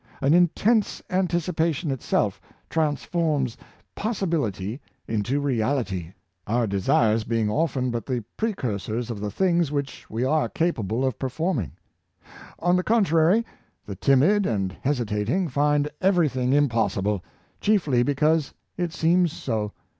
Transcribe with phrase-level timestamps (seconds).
[0.19, 3.55] An intense anticipation itself transforms
[3.93, 6.11] possibility into reality;
[6.47, 11.05] our desires being often but the precursors of the things which we are ca pable
[11.05, 11.73] of performing.
[12.57, 13.45] On the contrary,
[13.85, 17.23] the timid and hesitating find every thing impossible,
[17.59, 19.71] chiefly because it seems so.